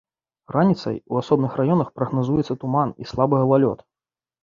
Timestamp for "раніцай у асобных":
0.55-1.59